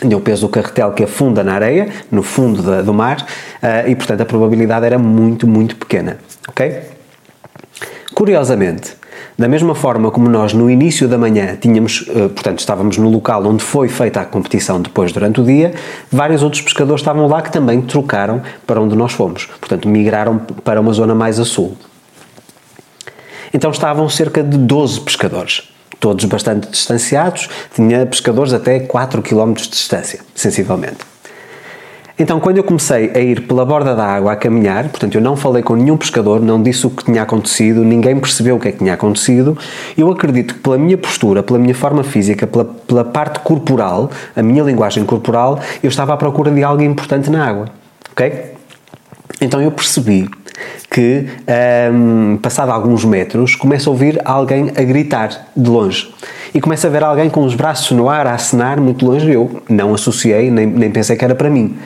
tinha 0.00 0.16
o 0.16 0.20
peso 0.20 0.46
do 0.46 0.50
carretel 0.50 0.92
que 0.92 1.04
afunda 1.04 1.42
na 1.42 1.54
areia, 1.54 1.88
no 2.10 2.22
fundo 2.22 2.62
da, 2.62 2.82
do 2.82 2.92
mar, 2.92 3.26
uh, 3.62 3.88
e 3.88 3.94
portanto 3.94 4.20
a 4.20 4.24
probabilidade 4.24 4.86
era 4.86 4.98
muito, 4.98 5.46
muito 5.46 5.76
pequena, 5.76 6.18
ok? 6.48 6.80
Curiosamente, 8.14 8.96
da 9.38 9.48
mesma 9.48 9.74
forma 9.74 10.10
como 10.10 10.28
nós 10.28 10.52
no 10.52 10.70
início 10.70 11.08
da 11.08 11.18
manhã 11.18 11.56
tínhamos, 11.60 12.06
eh, 12.08 12.28
portanto, 12.28 12.58
estávamos 12.60 12.96
no 12.98 13.08
local 13.08 13.44
onde 13.46 13.62
foi 13.62 13.88
feita 13.88 14.20
a 14.20 14.24
competição 14.24 14.80
depois 14.80 15.12
durante 15.12 15.40
o 15.40 15.44
dia, 15.44 15.74
vários 16.10 16.42
outros 16.42 16.62
pescadores 16.62 17.00
estavam 17.00 17.26
lá 17.26 17.42
que 17.42 17.50
também 17.50 17.80
trocaram 17.80 18.42
para 18.66 18.80
onde 18.80 18.96
nós 18.96 19.12
fomos, 19.12 19.46
portanto, 19.60 19.88
migraram 19.88 20.38
para 20.38 20.80
uma 20.80 20.92
zona 20.92 21.14
mais 21.14 21.38
a 21.38 21.44
sul. 21.44 21.76
Então 23.54 23.70
estavam 23.70 24.08
cerca 24.08 24.42
de 24.42 24.56
12 24.56 25.00
pescadores, 25.00 25.70
todos 26.00 26.24
bastante 26.24 26.70
distanciados, 26.70 27.48
tinha 27.74 28.06
pescadores 28.06 28.52
até 28.52 28.80
4 28.80 29.22
km 29.22 29.52
de 29.52 29.68
distância, 29.68 30.20
sensivelmente. 30.34 31.11
Então, 32.22 32.38
quando 32.38 32.56
eu 32.56 32.62
comecei 32.62 33.10
a 33.16 33.18
ir 33.18 33.48
pela 33.48 33.64
borda 33.64 33.96
da 33.96 34.06
água 34.06 34.30
a 34.30 34.36
caminhar, 34.36 34.88
portanto, 34.88 35.16
eu 35.16 35.20
não 35.20 35.34
falei 35.34 35.60
com 35.60 35.74
nenhum 35.74 35.96
pescador, 35.96 36.40
não 36.40 36.62
disse 36.62 36.86
o 36.86 36.90
que 36.90 37.04
tinha 37.06 37.20
acontecido, 37.20 37.82
ninguém 37.82 38.16
percebeu 38.16 38.54
o 38.54 38.60
que 38.60 38.68
é 38.68 38.70
que 38.70 38.78
tinha 38.78 38.94
acontecido. 38.94 39.58
Eu 39.98 40.08
acredito 40.08 40.54
que, 40.54 40.60
pela 40.60 40.78
minha 40.78 40.96
postura, 40.96 41.42
pela 41.42 41.58
minha 41.58 41.74
forma 41.74 42.04
física, 42.04 42.46
pela, 42.46 42.64
pela 42.64 43.04
parte 43.04 43.40
corporal, 43.40 44.08
a 44.36 44.40
minha 44.40 44.62
linguagem 44.62 45.04
corporal, 45.04 45.58
eu 45.82 45.88
estava 45.88 46.14
à 46.14 46.16
procura 46.16 46.52
de 46.52 46.62
algo 46.62 46.80
importante 46.84 47.28
na 47.28 47.44
água. 47.44 47.66
Ok? 48.12 48.52
Então, 49.40 49.60
eu 49.60 49.72
percebi 49.72 50.30
que, 50.92 51.26
um, 51.92 52.36
passado 52.36 52.70
alguns 52.70 53.04
metros, 53.04 53.56
começa 53.56 53.90
a 53.90 53.92
ouvir 53.92 54.20
alguém 54.24 54.70
a 54.76 54.82
gritar 54.84 55.48
de 55.56 55.68
longe 55.68 56.14
e 56.54 56.60
começa 56.60 56.86
a 56.86 56.90
ver 56.90 57.02
alguém 57.02 57.30
com 57.30 57.44
os 57.44 57.54
braços 57.54 57.96
no 57.96 58.08
ar 58.08 58.26
a 58.26 58.34
acenar 58.34 58.80
muito 58.80 59.06
longe. 59.06 59.30
Eu 59.30 59.62
não 59.68 59.94
associei, 59.94 60.50
nem, 60.50 60.66
nem 60.66 60.90
pensei 60.90 61.16
que 61.16 61.24
era 61.24 61.34
para 61.34 61.48
mim. 61.48 61.76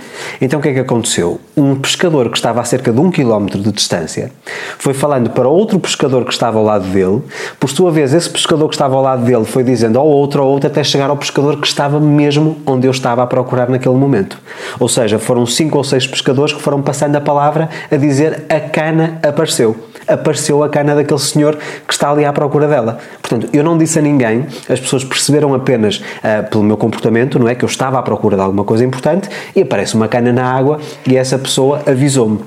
Então 0.40 0.58
o 0.58 0.62
que 0.62 0.68
é 0.68 0.72
que 0.72 0.80
aconteceu? 0.80 1.40
Um 1.56 1.76
pescador 1.76 2.30
que 2.30 2.36
estava 2.36 2.60
a 2.60 2.64
cerca 2.64 2.92
de 2.92 3.00
um 3.00 3.10
quilómetro 3.10 3.60
de 3.60 3.70
distância 3.70 4.32
foi 4.78 4.92
falando 4.92 5.30
para 5.30 5.48
outro 5.48 5.78
pescador 5.78 6.24
que 6.24 6.32
estava 6.32 6.58
ao 6.58 6.64
lado 6.64 6.86
dele. 6.88 7.22
Por 7.60 7.70
sua 7.70 7.90
vez, 7.90 8.12
esse 8.12 8.28
pescador 8.28 8.68
que 8.68 8.74
estava 8.74 8.96
ao 8.96 9.02
lado 9.02 9.24
dele 9.24 9.44
foi 9.44 9.62
dizendo 9.62 9.98
ao 9.98 10.06
outro, 10.06 10.42
ao 10.42 10.48
outro, 10.48 10.68
até 10.68 10.82
chegar 10.82 11.10
ao 11.10 11.16
pescador 11.16 11.60
que 11.60 11.66
estava 11.66 12.00
mesmo 12.00 12.56
onde 12.66 12.86
eu 12.86 12.90
estava 12.90 13.22
a 13.22 13.26
procurar 13.26 13.68
naquele 13.68 13.94
momento. 13.94 14.38
Ou 14.80 14.88
seja, 14.88 15.18
foram 15.18 15.46
cinco 15.46 15.78
ou 15.78 15.84
seis 15.84 16.06
pescadores 16.06 16.52
que 16.52 16.60
foram 16.60 16.82
passando 16.82 17.16
a 17.16 17.20
palavra 17.20 17.68
a 17.90 17.96
dizer 17.96 18.44
a 18.48 18.60
cana 18.60 19.18
apareceu 19.22 19.76
apareceu 20.06 20.62
a 20.62 20.68
cana 20.68 20.94
daquele 20.94 21.20
senhor 21.20 21.56
que 21.86 21.92
está 21.92 22.10
ali 22.10 22.24
à 22.24 22.32
procura 22.32 22.66
dela. 22.68 22.98
Portanto, 23.20 23.48
eu 23.52 23.62
não 23.62 23.76
disse 23.76 23.98
a 23.98 24.02
ninguém, 24.02 24.46
as 24.68 24.80
pessoas 24.80 25.04
perceberam 25.04 25.54
apenas 25.54 25.98
uh, 25.98 26.48
pelo 26.50 26.64
meu 26.64 26.76
comportamento, 26.76 27.38
não 27.38 27.48
é? 27.48 27.54
Que 27.54 27.64
eu 27.64 27.68
estava 27.68 27.98
à 27.98 28.02
procura 28.02 28.36
de 28.36 28.42
alguma 28.42 28.64
coisa 28.64 28.84
importante 28.84 29.28
e 29.54 29.62
aparece 29.62 29.94
uma 29.94 30.08
cana 30.08 30.32
na 30.32 30.44
água 30.44 30.80
e 31.06 31.16
essa 31.16 31.38
pessoa 31.38 31.82
avisou-me. 31.86 32.40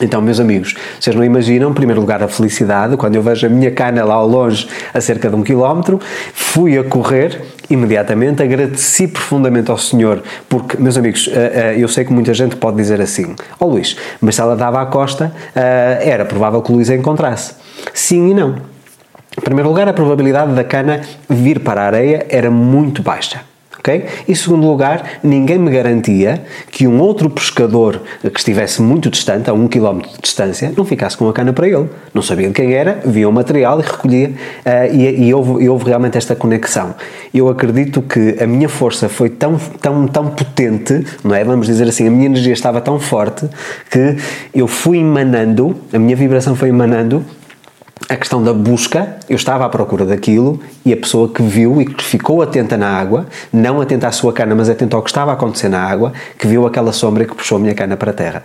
Então, 0.00 0.22
meus 0.22 0.40
amigos, 0.40 0.74
vocês 0.98 1.14
não 1.14 1.22
imaginam, 1.22 1.70
em 1.70 1.74
primeiro 1.74 2.00
lugar, 2.00 2.22
a 2.22 2.28
felicidade 2.28 2.96
quando 2.96 3.16
eu 3.16 3.22
vejo 3.22 3.46
a 3.46 3.50
minha 3.50 3.70
cana 3.70 4.02
lá 4.02 4.14
ao 4.14 4.26
longe, 4.26 4.66
a 4.94 5.00
cerca 5.00 5.28
de 5.28 5.36
um 5.36 5.42
quilómetro, 5.42 6.00
fui 6.32 6.78
a 6.78 6.84
correr 6.84 7.42
imediatamente, 7.68 8.42
agradeci 8.42 9.06
profundamente 9.06 9.70
ao 9.70 9.76
Senhor, 9.76 10.22
porque, 10.48 10.78
meus 10.78 10.96
amigos, 10.96 11.28
eh, 11.30 11.52
eh, 11.54 11.82
eu 11.82 11.86
sei 11.86 12.04
que 12.04 12.12
muita 12.12 12.32
gente 12.32 12.56
pode 12.56 12.78
dizer 12.78 13.00
assim: 13.00 13.36
Ó 13.60 13.66
oh, 13.66 13.68
Luís, 13.68 13.96
mas 14.20 14.34
se 14.34 14.40
ela 14.40 14.56
dava 14.56 14.80
à 14.80 14.86
costa, 14.86 15.32
eh, 15.54 16.00
era 16.02 16.24
provável 16.24 16.62
que 16.62 16.72
o 16.72 16.76
Luís 16.76 16.88
a 16.88 16.96
encontrasse. 16.96 17.54
Sim 17.92 18.30
e 18.30 18.34
não. 18.34 18.56
Em 19.36 19.40
primeiro 19.42 19.68
lugar, 19.68 19.86
a 19.86 19.92
probabilidade 19.92 20.54
da 20.54 20.64
cana 20.64 21.02
vir 21.28 21.60
para 21.60 21.82
a 21.82 21.86
areia 21.86 22.26
era 22.30 22.50
muito 22.50 23.02
baixa 23.02 23.49
E 24.28 24.34
segundo 24.34 24.66
lugar, 24.66 25.20
ninguém 25.22 25.58
me 25.58 25.70
garantia 25.70 26.42
que 26.70 26.86
um 26.86 27.00
outro 27.00 27.28
pescador 27.28 28.00
que 28.22 28.38
estivesse 28.38 28.82
muito 28.82 29.10
distante, 29.10 29.50
a 29.50 29.52
um 29.52 29.68
quilómetro 29.68 30.10
de 30.10 30.20
distância, 30.22 30.72
não 30.76 30.84
ficasse 30.84 31.16
com 31.16 31.28
a 31.28 31.32
cana 31.32 31.52
para 31.52 31.68
ele. 31.68 31.88
Não 32.12 32.22
sabia 32.22 32.48
de 32.48 32.54
quem 32.54 32.72
era, 32.72 33.00
via 33.04 33.28
o 33.28 33.32
material 33.32 33.80
e 33.80 33.82
recolhia, 33.82 34.28
uh, 34.30 34.94
e, 34.94 35.26
e 35.26 35.34
houve, 35.34 35.64
e 35.64 35.68
houve 35.68 35.86
realmente 35.86 36.16
esta 36.16 36.34
conexão. 36.34 36.94
Eu 37.32 37.48
acredito 37.48 38.02
que 38.02 38.36
a 38.42 38.46
minha 38.46 38.68
força 38.68 39.08
foi 39.08 39.30
tão, 39.30 39.58
tão, 39.80 40.06
tão 40.06 40.28
potente, 40.28 41.04
não 41.22 41.34
é? 41.34 41.44
Vamos 41.44 41.66
dizer 41.66 41.88
assim, 41.88 42.06
a 42.06 42.10
minha 42.10 42.26
energia 42.26 42.52
estava 42.52 42.80
tão 42.80 42.98
forte 42.98 43.48
que 43.90 44.16
eu 44.54 44.66
fui 44.66 44.98
emanando, 44.98 45.76
a 45.92 45.98
minha 45.98 46.16
vibração 46.16 46.54
foi 46.54 46.68
emanando 46.68 47.24
a 48.10 48.16
questão 48.16 48.42
da 48.42 48.52
busca, 48.52 49.18
eu 49.28 49.36
estava 49.36 49.64
à 49.64 49.68
procura 49.68 50.04
daquilo 50.04 50.58
e 50.84 50.92
a 50.92 50.96
pessoa 50.96 51.28
que 51.28 51.40
viu 51.40 51.80
e 51.80 51.86
que 51.86 52.02
ficou 52.02 52.42
atenta 52.42 52.76
na 52.76 52.88
água, 52.88 53.26
não 53.52 53.80
atenta 53.80 54.08
à 54.08 54.10
sua 54.10 54.32
cana, 54.32 54.52
mas 54.52 54.68
atenta 54.68 54.96
ao 54.96 55.02
que 55.02 55.08
estava 55.08 55.30
a 55.30 55.34
acontecer 55.34 55.68
na 55.68 55.80
água, 55.80 56.12
que 56.36 56.44
viu 56.44 56.66
aquela 56.66 56.92
sombra 56.92 57.24
que 57.24 57.36
puxou 57.36 57.58
a 57.58 57.60
minha 57.60 57.72
cana 57.72 57.96
para 57.96 58.10
a 58.10 58.12
terra. 58.12 58.42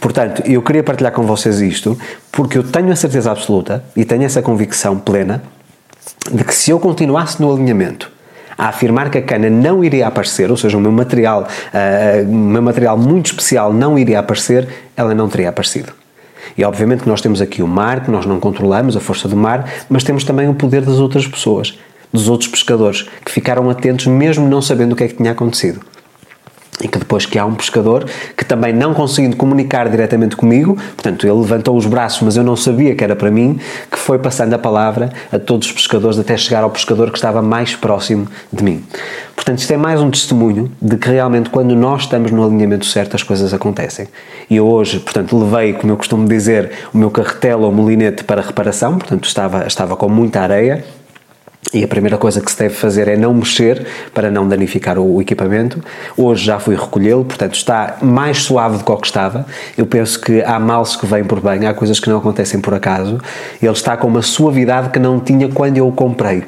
Portanto, 0.00 0.42
eu 0.46 0.62
queria 0.62 0.82
partilhar 0.82 1.12
com 1.12 1.24
vocês 1.24 1.60
isto 1.60 1.98
porque 2.32 2.56
eu 2.56 2.62
tenho 2.62 2.90
a 2.90 2.96
certeza 2.96 3.30
absoluta 3.30 3.84
e 3.94 4.02
tenho 4.02 4.24
essa 4.24 4.40
convicção 4.40 4.98
plena 4.98 5.42
de 6.32 6.42
que 6.42 6.54
se 6.54 6.70
eu 6.70 6.80
continuasse 6.80 7.38
no 7.38 7.52
alinhamento 7.52 8.10
a 8.56 8.68
afirmar 8.68 9.10
que 9.10 9.18
a 9.18 9.22
cana 9.22 9.50
não 9.50 9.84
iria 9.84 10.06
aparecer, 10.06 10.50
ou 10.50 10.56
seja, 10.56 10.78
o 10.78 10.80
meu 10.80 10.92
material, 10.92 11.46
uh, 11.46 12.26
meu 12.32 12.62
material 12.62 12.96
muito 12.96 13.26
especial 13.26 13.74
não 13.74 13.98
iria 13.98 14.20
aparecer, 14.20 14.66
ela 14.96 15.14
não 15.14 15.28
teria 15.28 15.50
aparecido. 15.50 15.92
E 16.56 16.64
obviamente 16.64 17.02
que 17.02 17.08
nós 17.08 17.20
temos 17.20 17.40
aqui 17.40 17.62
o 17.62 17.68
mar, 17.68 18.04
que 18.04 18.10
nós 18.10 18.26
não 18.26 18.38
controlamos, 18.40 18.96
a 18.96 19.00
força 19.00 19.28
do 19.28 19.36
mar, 19.36 19.68
mas 19.88 20.04
temos 20.04 20.24
também 20.24 20.48
o 20.48 20.54
poder 20.54 20.82
das 20.82 20.98
outras 20.98 21.26
pessoas, 21.26 21.78
dos 22.12 22.28
outros 22.28 22.50
pescadores, 22.50 23.06
que 23.24 23.32
ficaram 23.32 23.68
atentos 23.70 24.06
mesmo 24.06 24.48
não 24.48 24.60
sabendo 24.60 24.92
o 24.92 24.96
que 24.96 25.04
é 25.04 25.08
que 25.08 25.16
tinha 25.16 25.32
acontecido 25.32 25.80
e 26.82 26.88
que 26.88 26.98
depois 26.98 27.24
que 27.24 27.38
há 27.38 27.44
um 27.44 27.54
pescador 27.54 28.04
que 28.36 28.44
também 28.44 28.72
não 28.72 28.92
conseguindo 28.92 29.36
comunicar 29.36 29.88
diretamente 29.88 30.36
comigo, 30.36 30.74
portanto 30.74 31.26
ele 31.26 31.38
levantou 31.38 31.76
os 31.76 31.86
braços, 31.86 32.22
mas 32.22 32.36
eu 32.36 32.42
não 32.42 32.56
sabia 32.56 32.94
que 32.94 33.04
era 33.04 33.14
para 33.14 33.30
mim, 33.30 33.58
que 33.90 33.98
foi 33.98 34.18
passando 34.18 34.52
a 34.54 34.58
palavra 34.58 35.12
a 35.30 35.38
todos 35.38 35.68
os 35.68 35.72
pescadores 35.72 36.18
até 36.18 36.36
chegar 36.36 36.64
ao 36.64 36.70
pescador 36.70 37.10
que 37.10 37.18
estava 37.18 37.40
mais 37.40 37.76
próximo 37.76 38.26
de 38.52 38.64
mim. 38.64 38.84
Portanto, 39.42 39.58
isto 39.58 39.72
é 39.72 39.76
mais 39.76 40.00
um 40.00 40.08
testemunho 40.08 40.70
de 40.80 40.96
que 40.96 41.08
realmente 41.10 41.50
quando 41.50 41.74
nós 41.74 42.02
estamos 42.02 42.30
no 42.30 42.44
alinhamento 42.44 42.86
certo 42.86 43.16
as 43.16 43.24
coisas 43.24 43.52
acontecem. 43.52 44.06
E 44.48 44.54
eu 44.54 44.68
hoje, 44.68 45.00
portanto, 45.00 45.36
levei, 45.36 45.72
como 45.72 45.92
eu 45.92 45.96
costumo 45.96 46.28
dizer, 46.28 46.70
o 46.94 46.98
meu 46.98 47.10
carretelo 47.10 47.64
ou 47.64 47.72
molinete 47.72 48.22
para 48.22 48.40
reparação, 48.40 48.98
portanto 48.98 49.24
estava, 49.24 49.66
estava 49.66 49.96
com 49.96 50.08
muita 50.08 50.42
areia, 50.42 50.84
e 51.74 51.82
a 51.82 51.88
primeira 51.88 52.16
coisa 52.16 52.40
que 52.40 52.52
se 52.52 52.56
deve 52.56 52.74
fazer 52.74 53.08
é 53.08 53.16
não 53.16 53.34
mexer 53.34 53.84
para 54.14 54.30
não 54.30 54.46
danificar 54.46 54.96
o 54.96 55.20
equipamento. 55.20 55.82
Hoje 56.16 56.44
já 56.44 56.60
fui 56.60 56.76
recolhê-lo, 56.76 57.24
portanto 57.24 57.54
está 57.56 57.96
mais 58.00 58.44
suave 58.44 58.78
do 58.78 58.84
que 58.84 58.92
o 58.92 58.96
que 58.96 59.06
estava. 59.08 59.44
Eu 59.76 59.86
penso 59.86 60.20
que 60.20 60.40
há 60.42 60.60
males 60.60 60.94
que 60.94 61.04
vêm 61.04 61.24
por 61.24 61.40
bem, 61.40 61.66
há 61.66 61.74
coisas 61.74 61.98
que 61.98 62.08
não 62.08 62.18
acontecem 62.18 62.60
por 62.60 62.74
acaso. 62.74 63.18
Ele 63.60 63.72
está 63.72 63.96
com 63.96 64.06
uma 64.06 64.22
suavidade 64.22 64.90
que 64.90 65.00
não 65.00 65.18
tinha 65.18 65.48
quando 65.48 65.78
eu 65.78 65.88
o 65.88 65.92
comprei. 65.92 66.44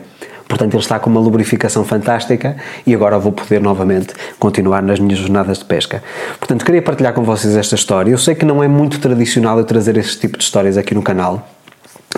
Portanto, 0.55 0.75
ele 0.75 0.83
está 0.83 1.01
com 1.01 1.11
uma 1.11 1.19
lubrificação 1.19 1.85
fantástica 1.85 2.57
e 2.87 2.95
agora 2.95 3.19
vou 3.19 3.33
poder 3.33 3.61
novamente 3.61 4.15
continuar 4.39 4.83
nas 4.83 5.01
minhas 5.01 5.19
jornadas 5.19 5.59
de 5.59 5.65
pesca. 5.65 6.01
Portanto, 6.39 6.65
queria 6.65 6.81
partilhar 6.81 7.13
com 7.13 7.25
vocês 7.25 7.57
esta 7.57 7.75
história. 7.75 8.13
Eu 8.13 8.19
sei 8.19 8.37
que 8.37 8.45
não 8.45 8.63
é 8.63 8.69
muito 8.69 9.01
tradicional 9.01 9.59
eu 9.59 9.65
trazer 9.65 9.97
este 9.97 10.21
tipo 10.21 10.39
de 10.39 10.45
histórias 10.45 10.79
aqui 10.79 10.95
no 10.95 11.03
canal, 11.03 11.45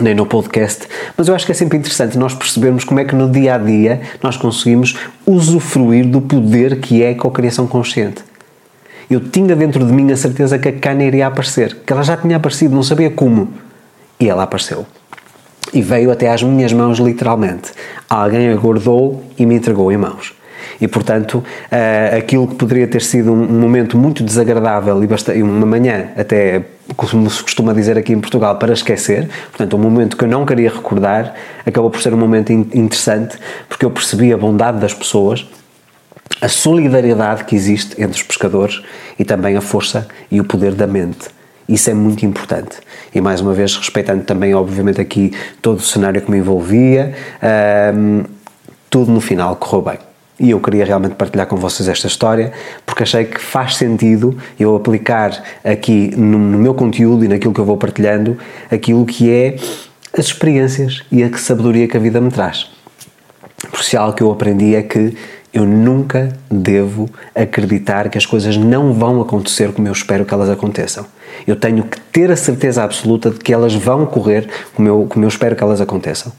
nem 0.03 0.15
no 0.15 0.27
podcast, 0.27 0.87
mas 1.17 1.29
eu 1.29 1.35
acho 1.35 1.47
que 1.47 1.53
é 1.53 1.55
sempre 1.55 1.79
interessante 1.79 2.19
nós 2.19 2.35
percebermos 2.35 2.85
como 2.85 3.01
é 3.01 3.07
que 3.07 3.15
no 3.15 3.31
dia 3.31 3.55
a 3.55 3.59
dia 3.59 4.03
nós 4.23 4.37
conseguimos 4.37 4.99
usufruir 5.25 6.07
do 6.07 6.21
poder 6.21 6.79
que 6.81 7.03
é 7.03 7.13
a 7.13 7.15
cocriação 7.15 7.67
consciente. 7.67 8.23
Eu 9.09 9.21
tinha 9.21 9.57
dentro 9.57 9.83
de 9.83 9.91
mim 9.91 10.13
a 10.13 10.17
certeza 10.17 10.59
que 10.59 10.69
a 10.69 10.73
cana 10.73 11.05
iria 11.05 11.27
aparecer, 11.27 11.75
que 11.87 11.91
ela 11.91 12.03
já 12.03 12.19
tinha 12.19 12.37
aparecido, 12.37 12.75
não 12.75 12.83
sabia 12.83 13.09
como. 13.09 13.49
E 14.21 14.29
ela 14.29 14.43
apareceu. 14.43 14.85
E 15.77 15.83
veio 15.83 16.11
até 16.11 16.31
às 16.31 16.43
minhas 16.43 16.73
mãos, 16.73 16.99
literalmente. 16.99 17.71
Alguém 18.09 18.49
aguardou 18.49 19.23
e 19.39 19.45
me 19.45 19.57
entregou 19.57 19.93
em 19.93 19.99
mãos. 19.99 20.33
E, 20.81 20.89
portanto, 20.89 21.35
uh, 21.35 22.17
aquilo 22.17 22.49
que 22.49 22.55
poderia 22.55 22.87
ter 22.87 23.03
sido 23.03 23.31
um, 23.31 23.61
momento 23.61 23.99
muito 23.99 24.25
desagradável 24.25 24.99
e 25.05 25.43
uma 25.43 25.67
manhã 25.67 26.09
até, 26.17 26.65
como 26.97 27.29
se 27.29 27.43
costuma 27.43 27.75
dizer 27.75 27.99
aqui 27.99 28.15
em 28.15 28.21
Portugal, 28.21 28.57
para 28.57 28.73
esquecer, 28.73 29.29
portanto, 29.51 29.77
um 29.77 29.79
momento 29.79 30.17
que 30.17 30.25
eu 30.25 30.29
não 30.29 30.47
queria 30.47 30.71
recordar, 30.71 31.35
acabou 31.67 31.91
por 31.91 32.01
ser 32.01 32.15
um 32.15 32.19
momento 32.19 32.55
in 32.55 32.67
interessante, 32.73 33.37
porque 33.69 33.85
eu 33.85 33.91
percebi 33.91 34.33
a 34.33 34.39
bondade 34.39 34.79
das 34.79 34.95
pessoas, 34.95 35.47
a 36.41 36.49
solidariedade 36.49 37.45
que 37.45 37.55
existe 37.55 38.01
entre 38.01 38.19
os 38.19 38.23
pescadores 38.23 38.83
e 39.19 39.27
também 39.27 39.59
a 39.59 39.61
força 39.61 40.09
e 40.31 40.41
o 40.41 40.45
poder 40.45 40.73
da 40.73 40.87
mente. 40.87 41.36
Isso 41.69 41.91
é 41.91 41.95
muito 41.95 42.25
importante. 42.25 42.79
E 43.15 43.21
mais 43.21 43.41
uma 43.41 43.53
vez, 43.53 43.77
respeitando 43.77 44.23
também, 44.25 44.55
obviamente, 44.55 45.01
aqui 45.01 45.33
todo 45.61 45.79
o 45.79 45.83
cenário 45.83 46.21
que 46.21 46.31
me 46.31 46.39
envolvia, 46.39 47.15
um, 47.95 48.25
tudo 48.89 49.11
no 49.11 49.21
final 49.21 49.57
correu 49.57 49.83
bem. 49.83 49.99
E 50.39 50.51
eu 50.51 50.61
queria 50.61 50.85
realmente 50.85 51.15
partilhar 51.15 51.47
com 51.47 51.57
vocês 51.57 51.89
esta 51.89 52.07
história 52.07 52.53
porque 52.85 53.03
achei 53.03 53.25
que 53.25 53.41
faz 53.41 53.77
sentido 53.77 54.37
eu 54.61 54.77
aplicar 54.77 55.43
aqui 55.65 56.15
no, 56.15 56.39
no 56.39 56.59
meu 56.59 56.75
conteúdo 56.75 57.25
e 57.25 57.29
naquilo 57.29 57.55
que 57.55 57.61
eu 57.61 57.65
vou 57.65 57.79
partilhando 57.79 58.39
aquilo 58.71 59.07
que 59.07 59.31
é 59.31 59.57
as 60.17 60.27
experiências 60.27 61.03
e 61.11 61.25
a 61.25 61.37
sabedoria 61.39 61.89
que 61.89 61.97
a 61.97 62.01
vida 62.01 62.21
me 62.21 62.31
traz. 62.31 62.71
Por 63.71 63.81
isso, 63.81 63.97
algo 63.99 64.15
que 64.15 64.23
eu 64.23 64.31
aprendi 64.31 64.75
é 64.75 64.83
que 64.83 65.17
eu 65.57 65.65
nunca 65.65 66.37
devo 66.51 67.09
acreditar 67.35 68.11
que 68.11 68.19
as 68.19 68.27
coisas 68.27 68.59
não 68.59 68.93
vão 68.93 69.23
acontecer 69.23 69.73
como 69.73 69.89
eu 69.89 69.93
espero 69.93 70.27
que 70.27 70.35
elas 70.35 70.51
aconteçam. 70.51 71.07
Eu 71.47 71.57
tenho 71.57 71.83
que 71.83 71.99
ter 71.99 72.31
a 72.31 72.37
certeza 72.37 72.85
absoluta 72.85 73.31
de 73.31 73.39
que 73.39 73.55
elas 73.55 73.75
vão 73.75 74.05
correr 74.05 74.47
como 74.75 74.87
eu, 74.87 75.07
como 75.09 75.25
eu 75.25 75.29
espero 75.29 75.57
que 75.57 75.63
elas 75.63 75.81
aconteçam 75.81 76.31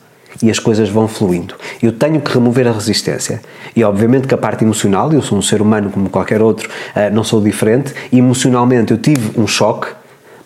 e 0.43 0.51
as 0.51 0.59
coisas 0.59 0.87
vão 0.89 1.07
fluindo. 1.07 1.55
Eu 1.81 1.91
tenho 1.91 2.21
que 2.21 2.31
remover 2.31 2.67
a 2.67 2.71
resistência. 2.71 3.41
E 3.75 3.83
obviamente 3.83 4.27
que 4.27 4.35
a 4.35 4.37
parte 4.37 4.63
emocional, 4.63 5.11
eu 5.11 5.21
sou 5.23 5.35
um 5.35 5.41
ser 5.41 5.63
humano 5.63 5.89
como 5.89 6.11
qualquer 6.11 6.39
outro, 6.39 6.69
eh, 6.95 7.09
não 7.09 7.23
sou 7.23 7.41
diferente, 7.41 7.95
emocionalmente 8.13 8.91
eu 8.91 8.99
tive 8.99 9.39
um 9.39 9.47
choque, 9.47 9.87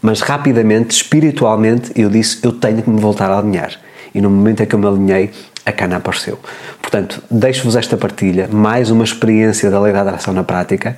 mas 0.02 0.22
rapidamente, 0.22 0.96
espiritualmente, 0.96 1.92
eu 1.94 2.10
disse: 2.10 2.40
eu 2.42 2.54
tenho 2.54 2.82
que 2.82 2.90
me 2.90 3.02
voltar 3.02 3.30
a 3.30 3.38
alinhar. 3.38 3.78
E 4.16 4.22
no 4.22 4.30
momento 4.30 4.64
em 4.64 4.66
que 4.66 4.74
eu 4.74 4.80
me 4.80 4.88
alinhei, 4.88 5.32
a 5.66 5.72
cana 5.72 5.98
apareceu. 5.98 6.40
Portanto, 6.82 7.22
deixo-vos 7.30 7.76
esta 7.76 7.96
partilha, 7.96 8.48
mais 8.52 8.90
uma 8.90 9.04
experiência 9.04 9.70
da 9.70 9.80
lei 9.80 9.94
da 9.94 10.02
atração 10.02 10.34
na 10.34 10.44
prática 10.44 10.98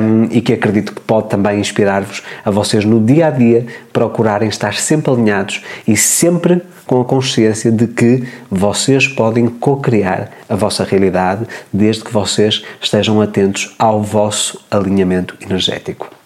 um, 0.00 0.24
e 0.30 0.40
que 0.40 0.52
acredito 0.52 0.92
que 0.92 1.00
pode 1.00 1.28
também 1.28 1.60
inspirar-vos 1.60 2.22
a 2.44 2.50
vocês 2.50 2.84
no 2.84 3.00
dia 3.00 3.28
a 3.28 3.30
dia 3.30 3.66
procurarem 3.92 4.48
estar 4.48 4.74
sempre 4.74 5.12
alinhados 5.12 5.62
e 5.86 5.96
sempre 5.96 6.62
com 6.86 7.00
a 7.00 7.04
consciência 7.04 7.70
de 7.70 7.86
que 7.86 8.26
vocês 8.50 9.06
podem 9.06 9.46
co-criar 9.46 10.30
a 10.48 10.56
vossa 10.56 10.84
realidade 10.84 11.46
desde 11.72 12.04
que 12.04 12.12
vocês 12.12 12.64
estejam 12.80 13.20
atentos 13.20 13.74
ao 13.78 14.02
vosso 14.02 14.60
alinhamento 14.70 15.36
energético. 15.40 16.21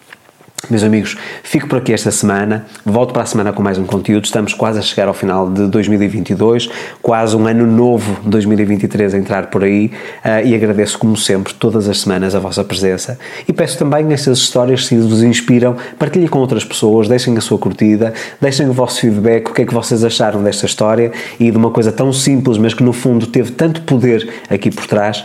Meus 0.69 0.83
amigos, 0.83 1.15
fico 1.43 1.65
por 1.67 1.77
aqui 1.77 1.93
esta 1.93 2.11
semana. 2.11 2.65
Volto 2.83 3.13
para 3.13 3.21
a 3.21 3.25
semana 3.25 3.53
com 3.53 3.61
mais 3.63 3.77
um 3.77 3.85
conteúdo. 3.85 4.25
Estamos 4.25 4.53
quase 4.53 4.79
a 4.79 4.81
chegar 4.81 5.07
ao 5.07 5.13
final 5.13 5.49
de 5.49 5.67
2022, 5.67 6.67
quase 7.01 7.37
um 7.37 7.47
ano 7.47 7.65
novo 7.65 8.19
2023 8.25 9.13
a 9.13 9.17
entrar 9.17 9.47
por 9.47 9.63
aí. 9.63 9.85
Uh, 10.25 10.45
e 10.45 10.55
agradeço, 10.55 10.97
como 10.97 11.15
sempre, 11.15 11.53
todas 11.53 11.87
as 11.87 12.01
semanas 12.01 12.35
a 12.35 12.39
vossa 12.39 12.65
presença. 12.65 13.17
E 13.47 13.53
peço 13.53 13.77
também 13.77 14.11
essas 14.11 14.39
histórias, 14.39 14.87
se 14.87 14.97
vos 14.97 15.23
inspiram, 15.23 15.77
partilhem 15.97 16.27
com 16.27 16.39
outras 16.39 16.65
pessoas, 16.65 17.07
deixem 17.07 17.37
a 17.37 17.41
sua 17.41 17.57
curtida, 17.57 18.13
deixem 18.41 18.67
o 18.67 18.73
vosso 18.73 18.99
feedback, 18.99 19.49
o 19.49 19.53
que 19.53 19.61
é 19.61 19.65
que 19.65 19.73
vocês 19.73 20.03
acharam 20.03 20.43
desta 20.43 20.65
história 20.65 21.13
e 21.39 21.49
de 21.49 21.55
uma 21.55 21.71
coisa 21.71 21.93
tão 21.93 22.11
simples, 22.11 22.57
mas 22.57 22.73
que 22.73 22.83
no 22.83 22.91
fundo 22.91 23.27
teve 23.27 23.51
tanto 23.51 23.83
poder 23.83 24.27
aqui 24.49 24.69
por 24.69 24.85
trás. 24.85 25.23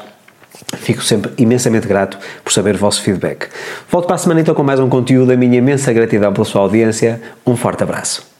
Fico 0.76 1.02
sempre 1.02 1.32
imensamente 1.38 1.86
grato 1.86 2.18
por 2.42 2.52
saber 2.52 2.74
o 2.74 2.78
vosso 2.78 3.02
feedback. 3.02 3.48
Volto 3.90 4.06
para 4.06 4.16
a 4.16 4.18
semana 4.18 4.40
então 4.40 4.54
com 4.54 4.62
mais 4.62 4.80
um 4.80 4.88
conteúdo. 4.88 5.32
A 5.32 5.36
minha 5.36 5.58
imensa 5.58 5.92
gratidão 5.92 6.32
pela 6.32 6.44
sua 6.44 6.62
audiência. 6.62 7.20
Um 7.46 7.56
forte 7.56 7.82
abraço. 7.82 8.31